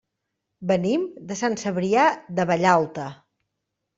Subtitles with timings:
[0.71, 2.07] Venim de Sant Cebrià
[2.39, 3.05] de Vallalta.